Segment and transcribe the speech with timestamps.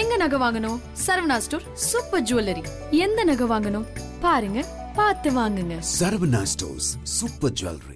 [0.00, 0.78] எங்க நகை வாங்கணும்?
[1.06, 2.62] Saravana store super jewellery.
[3.04, 3.84] எந்த நகை வாங்கணும்?
[4.24, 4.60] பாருங்க
[4.96, 5.74] பார்த்து வாங்குங்க.
[5.98, 6.86] Saravana Stores
[7.18, 7.94] Super Jewelry.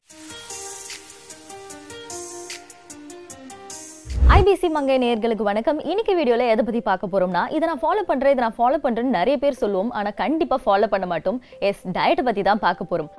[4.37, 5.81] IBC Mangai நேயர்களுக்கு வணக்கம்.
[5.93, 9.39] இன்னைக்கு வீடியோல எதை பத்தி பார்க்க போறோம்னா இதை நான் ஃபாலோ பண்றேன் இதை நான் ஃபாலோ பண்றேன்னு நிறைய
[9.45, 9.91] பேர் சொல்லுவோம்.
[10.01, 11.41] ஆனா கண்டிப்பா ஃபாலோ பண்ண மாட்டோம்.
[11.71, 13.11] எஸ் டயட்டை பத்தி தான் பார்க்க போறோம்.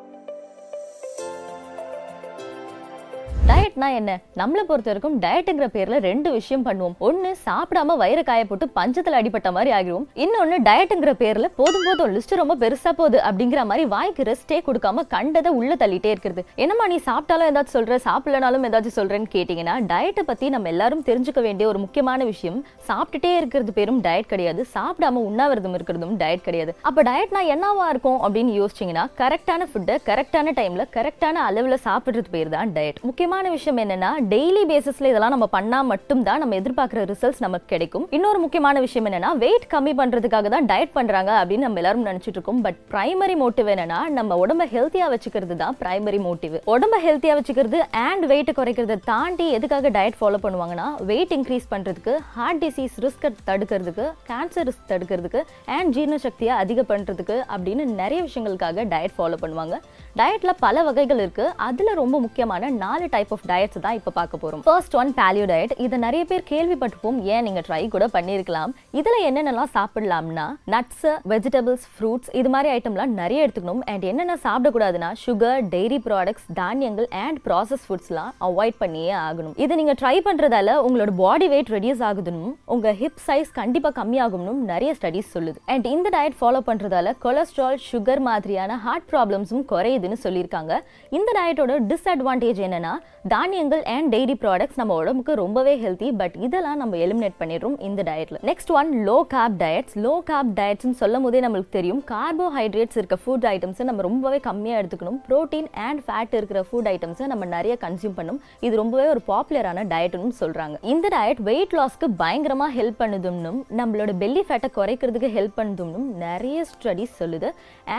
[3.69, 4.11] டயட்னா என்ன?
[4.39, 6.93] நம்மளை பொறுத்த வரைக்கும் டயட்டுங்கிற பேர்ல ரெண்டு விஷயம் பண்ணுவோம்.
[7.07, 12.33] ஒன்னு சாப்பிடாம வயிறு காய போட்டு பஞ்சத்துல அடிபட்ட மாதிரி ஆகிரும் இன்னொன்னு டயட்டுங்கிற பேர்ல போதும் போதும் லிஸ்ட்
[12.41, 16.43] ரொம்ப பெருசா போகுது அப்படிங்கிற மாதிரி வாய்க்கு ரெஸ்டே கொடுக்காம கண்டதை உள்ள தள்ளிட்டே இருக்கிறது.
[16.63, 21.67] என்னமா நீ சாப்பிட்டாலும் ஏதாச்சும் சொல்ற சாப்பிடலனாலும் ஏதாச்சும் சொல்றேன்னு கேட்டீங்கன்னா டயட்டை பத்தி நம்ம எல்லாரும் தெரிஞ்சுக்க வேண்டிய
[21.71, 22.59] ஒரு முக்கியமான விஷயம்
[22.89, 24.61] சாப்பிட்டுட்டே இருக்கிறது பேரும் டயட் கிடையாது.
[24.77, 26.73] சாப்பிடாம உண்ணாவிரதம் இருக்கிறதும் டயட் கிடையாது.
[26.89, 32.73] அப்ப டயட்னா என்னவா இருக்கும் அப்படின்னு யோசிச்சீங்கன்னா கரெக்டான ஃபுட்டை கரெக்டான டைம்ல கரெக்டான அளவுல சாப்பிடுறது பேர் தான்
[32.79, 37.41] டயட் முக்கியமான விஷயம் விஷயம் என்னன்னா டெய்லி பேசிஸ்ல இதெல்லாம் நம்ம பண்ணா மட்டும் தான் நம்ம எதிர்பார்க்குற ரிசல்ட்ஸ்
[37.45, 38.05] நமக்கு கிடைக்கும்.
[38.17, 42.61] இன்னொரு முக்கியமான விஷயம் என்னன்னா வெயிட் கம்மி பண்றதுக்காக தான் டயட் பண்றாங்க அப்படின்னு நம்ம எல்லாரும் நினைச்சிட்டு இருக்கோம்.
[42.65, 48.25] பட் பிரைமரி மோட்டிவ் என்னன்னா நம்ம உடம்ப ஹெல்த்தியா வச்சுக்கிறது தான் பிரைமரி மோட்டிவ் உடம்ப ஹெல்த்தியா வச்சுக்கிறது அண்ட்
[48.31, 54.67] வெயிட் குறைக்கிறத தாண்டி எதுக்காக டயட் ஃபாலோ பண்ணுவாங்கன்னா வெயிட் இன்க்ரீஸ் பண்றதுக்கு ஹார்ட் டிசீஸ் ரிஸ்க் தடுக்கிறதுக்கு கேன்சர்
[54.69, 55.41] ரிஸ்க் தடுக்கிறதுக்கு
[55.77, 59.75] அண்ட் ஜீரண சக்தியை அதிகம் பண்றதுக்கு அப்படின்னு நிறைய விஷயங்களுக்காக டயட் ஃபாலோ பண்ணுவாங்க.
[60.19, 61.45] டயட்ல பல வகைகள் இருக்கு.
[61.67, 64.61] அதுல ரொம்ப முக்கியமான நாலு டைப் ஆஃப் டயட்ஸ் தான் இப்போ பார்க்க போறோம்.
[64.65, 67.19] ஃபர்ஸ்ட் ஒன் பேலியோ டயட் இதை நிறைய பேர் கேள்விப்பட்டிருப்போம்.
[67.33, 73.45] ஏன் நீங்க ட்ரை கூட பண்ணியிருக்கலாம் இதுல என்னென்னலாம் சாப்பிடலாம்னா நட்ஸ் வெஜிடபிள்ஸ் ஃப்ரூட்ஸ் இது மாதிரி ஐட்டம்லாம் நிறைய
[73.45, 73.83] எடுத்துக்கணும்.
[73.91, 79.55] அண்ட் என்னென்ன சாப்பிடக்கூடாதுன்னா சுகர் டெய்ரி ப்ராடக்ட்ஸ் தானியங்கள் அண்ட் ப்ராசஸ் ஃபுட்ஸ்லாம் அவாய்ட் பண்ணியே ஆகணும்.
[79.65, 84.91] இதை நீங்க ட்ரை பண்றதால உங்களோட பாடி வெயிட் ரெடியூஸ் ஆகுதுன்னு உங்க ஹிப் சைஸ் கண்டிப்பா கம்மியாகும்னு நிறைய
[84.99, 85.59] ஸ்டடிஸ் சொல்லுது.
[85.73, 90.07] அண்ட் இந்த டயட் ஃபாலோ பண்றதால கொலஸ்ட்ரால் சுகர் மாதிரியான ஹார்ட் ப்ராப்ளம்ஸும் குறையுது.
[90.09, 90.73] குறையுதுன்னு சொல்லியிருக்காங்க.
[91.09, 92.93] இந்த டயட்டோட டிஸ்அட்வான்டேஜ் என்னன்னா
[93.27, 98.39] தானியங்கள் அண்ட் டெய்ரி ப்ராடக்ட்ஸ் நம்ம உடம்புக்கு ரொம்பவே ஹெல்த்தி பட் இதெல்லாம் நம்ம எலிமினேட் பண்ணிடுறோம் இந்த டயட்ல
[98.49, 103.47] next one low carb diets low carb டயட்ஸ்னு சொல்லும் போதே நம்மளுக்கு தெரியும் கார்போஹைட்ரேட்ஸ் இருக்க ஃபுட்
[103.53, 105.19] ஐட்டம்ஸை நம்ம ரொம்பவே கம்மியாக எடுத்துக்கணும்.
[105.29, 110.33] ப்ரோட்டீன் அண்ட் ஃபேட் இருக்கிற ஃபுட் ஐட்டம்ஸை நம்ம நிறைய கன்சியூம் பண்ணும் இது ரொம்பவே ஒரு பாப்புலரான டயட்னு
[110.39, 110.75] சொல்றாங்க.
[110.93, 117.15] இந்த டயட் வெயிட் லாஸ்க்கு பயங்கரமா ஹெல்ப் பண்ணுதும்னும் நம்மளோட பெல்லி ஃபேட்டை குறைக்கிறதுக்கு ஹெல்ப் பண்ணுதும்னும் நிறைய ஸ்டடிஸ்
[117.21, 117.49] சொல்லுது.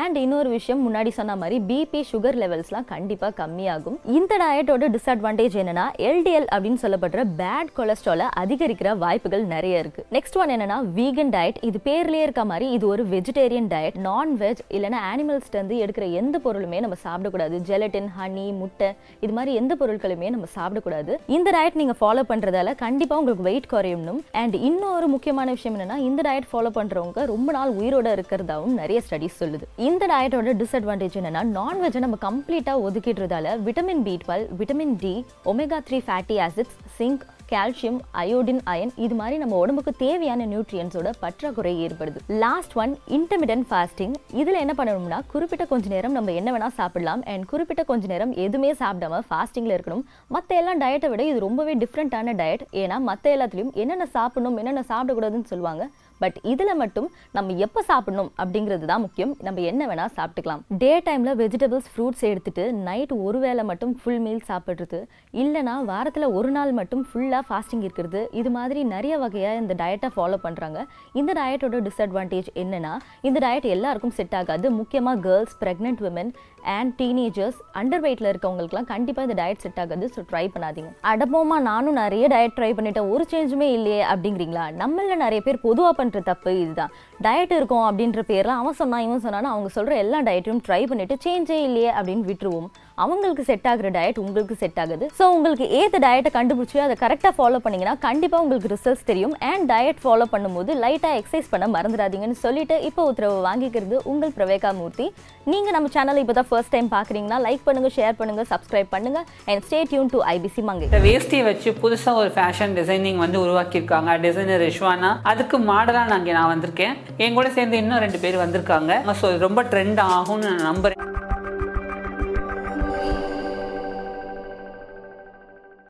[0.01, 3.97] அண்ட் இன்னொரு விஷயம் முன்னாடி சொன்ன மாதிரி பிபி சுகர் லெவல்ஸ்லாம் கண்டிப்பாக கம்மியாகும்.
[4.05, 10.07] இந்த டயட்டோட டிஸ்அட்வான்டேஜ் என்னன்னா எல்டிஎல் அப்படின்னு சொல்லப்படுற பேட் கொலஸ்ட்ராலை அதிகரிக்கிற வாய்ப்புகள் நிறைய இருக்கு.
[10.13, 15.01] நெக்ஸ்ட் ஒன் என்னன்னா வீகன் டயட் இது பேர்லயே இருக்க மாதிரி இது ஒரு வெஜிடேரியன் டயட் நான்வெஜ் இல்லைன்னா
[15.13, 17.59] அனிமல்ஸ்ல இருந்து எடுக்கிற எந்த பொருளுமே நம்ம சாப்பிடக்கூடாது.
[17.71, 21.15] ஜெலட்டின் ஹனி முட்டை இது மாதிரி எந்த பொருட்களுமே நம்ம சாப்பிடக்கூடாது.
[21.27, 24.21] இந்த டயட் நீங்க ஃபாலோ பண்றதால கண்டிப்பா உங்களுக்கு வெயிட் குறையணும்.
[24.33, 29.41] அண்ட் இன்னொரு முக்கியமான விஷயம் என்னன்னா இந்த டயட் ஃபாலோ பண்றவங்க ரொம்ப நாள் உயிரோட இருக்கிறதாவும் நிறைய ஸ்டடிஸ்
[29.41, 29.63] சொல்லுது.
[29.77, 35.13] இந்த டயட்டோட டிஸ்அட்வான்டேஜ் என்னன்னா நான் நான்வெஜ்ஜை நம்ம கம்ப்ளீட்டாக ஒதுக்கிடுறதால vitamin B twelve vitamin D
[35.51, 41.73] omega three fatty acids zinc calcium iodine iron இது மாதிரி நம்ம உடம்புக்கு தேவையான நியூட்ரியன்ஸோட பற்றாக்குறை
[41.87, 42.19] ஏற்படுது.
[42.27, 47.23] லாஸ்ட் ஒன் இன்டர்மீடியன் ஃபாஸ்டிங் இதில் என்ன பண்ணணும்னா குறிப்பிட்ட கொஞ்ச நேரம் நம்ம என்ன வேணால் சாப்பிடலாம்.
[47.25, 50.05] அண்ட் குறிப்பிட்ட கொஞ்ச நேரம் எதுவுமே சாப்பிடாம ஃபாஸ்டிங்கில் இருக்கணும்.
[50.29, 55.51] மற்ற எல்லா டயட்டை விட இது ரொம்பவே டிஃப்ரெண்ட்டான டயட் ஏன்னா மற்ற எல்லாத்துலேயும் என்னென்ன சாப்பிடணும் என்னென்ன சாப்பிடக்கூடாதுன்னு
[55.55, 55.85] சொல்லுவாங்க.
[56.23, 59.33] பட் இதில் மட்டும் நம்ம எப்போ சாப்பிடணும் அப்படிங்கிறது தான் முக்கியம்.
[59.47, 60.63] நம்ம என்ன வேணால் சாப்பிட்டுக்கலாம்.
[60.83, 65.01] டே டைமில் வெஜிடபிள்ஸ் ஃப்ரூட்ஸ் எடுத்துட்டு நைட் ஒரு வேளை மட்டும் ஃபுல் மீல் சாப்பிட்றது
[65.43, 70.39] இல்லைனா வாரத்தில் ஒரு நாள் மட்டும் ஃபுல்லாக ஃபாஸ்டிங் இருக்கிறது இது மாதிரி நிறைய வகையாக இந்த டயட்டை ஃபாலோ
[70.47, 70.79] பண்ணுறாங்க
[71.21, 72.93] இந்த டயட்டோட டிஸ்அட்வான்டேஜ் என்னென்னா
[73.29, 74.67] இந்த டயட் எல்லாருக்கும் செட் ஆகாது.
[74.81, 76.33] முக்கியமாக girls pregnant women
[76.77, 80.07] and teenagers under வெயிட்டில் இருக்கவங்களுக்குலாம் கண்டிப்பாக இந்த டயட் செட் ஆகாது.
[80.15, 80.91] ஸோ ட்ரை பண்ணாதீங்க.
[81.13, 83.11] அடப்போமா நானும் நிறைய டயட் ட்ரை பண்ணிட்டேன்.
[83.15, 84.67] ஒரு சேஞ்சுமே இல்லையே அப்படிங்கிறீங்களா?
[84.83, 86.91] நம்மள நிறைய பேர் பொதுவாக பண்ணுற தப்பு இதுதான்.
[87.23, 91.63] டயட் இருக்கும் அப்படின்ற பேரில் அவன் சொன்னான் இவன் சொன்னான்னு அவங்க சொல்கிற எல்லா டயட்டையும் ட்ரை பண்ணிட்டு சேஞ்சே
[91.63, 92.69] இல்லையே அப்படின்னு விட்டுருவோம்.
[93.05, 95.05] அவங்களுக்கு செட் ஆகுற டயட் உங்களுக்கு செட் ஆகுது.
[95.19, 99.35] ஸோ உங்களுக்கு ஏற்ற டயட்டை கண்டுபிடிச்சி அதை கரெக்டாக ஃபாலோ பண்ணீங்கன்னா கண்டிப்பாக உங்களுக்கு ரிசல்ட்ஸ் தெரியும்.
[99.51, 105.09] அண்ட் டயட் ஃபாலோ பண்ணும்போது லைட்டாக எக்ஸசைஸ் பண்ண மறந்துடாதீங்கன்னு சொல்லிட்டு இப்போ உத்தரவு வாங்கிக்கிறது உங்கள் பிரவேகா மூர்த்தி.
[105.53, 109.65] நீங்கள் நம்ம சேனலை இப்போ தான் ஃபர்ஸ்ட் டைம் பார்க்குறீங்கன்னா லைக் பண்ணுங்கள் ஷேர் பண்ணுங்கள் சப்ஸ்கிரைப் பண்ணுங்கள் and
[109.67, 114.19] stay tuned to IBC Mangai இந்த வேஸ்டியை வச்சு புதுசாக ஒரு ஃபேஷன் டிசைனிங் வந்து உருவாக்கியிருக்காங்க.
[114.27, 115.13] டிசைனர் ரிஷ்வானா.
[115.33, 116.97] அதுக்கு மாடலாக நான் இங்கே நான் வந்திருக்கேன்.
[117.25, 119.03] என் கூட சேர்ந்து இன்னும் ரெண்டு பேர் வந்திருக்காங்க.
[119.23, 121.10] ஸோ ரொம்ப ட்ரெண்ட் ஆகும்னு நான் நம்புறேன்.